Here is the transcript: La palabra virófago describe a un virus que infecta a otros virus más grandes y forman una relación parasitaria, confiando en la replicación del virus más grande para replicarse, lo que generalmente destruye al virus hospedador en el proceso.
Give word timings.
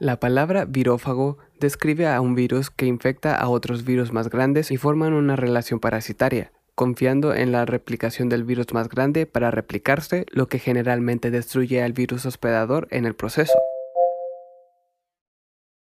La 0.00 0.20
palabra 0.20 0.64
virófago 0.64 1.38
describe 1.58 2.06
a 2.06 2.20
un 2.20 2.36
virus 2.36 2.70
que 2.70 2.86
infecta 2.86 3.34
a 3.34 3.48
otros 3.48 3.84
virus 3.84 4.12
más 4.12 4.30
grandes 4.30 4.70
y 4.70 4.76
forman 4.76 5.12
una 5.12 5.34
relación 5.34 5.80
parasitaria, 5.80 6.52
confiando 6.76 7.34
en 7.34 7.50
la 7.50 7.64
replicación 7.64 8.28
del 8.28 8.44
virus 8.44 8.72
más 8.72 8.88
grande 8.88 9.26
para 9.26 9.50
replicarse, 9.50 10.24
lo 10.30 10.46
que 10.46 10.60
generalmente 10.60 11.32
destruye 11.32 11.82
al 11.82 11.94
virus 11.94 12.26
hospedador 12.26 12.86
en 12.92 13.06
el 13.06 13.16
proceso. 13.16 13.58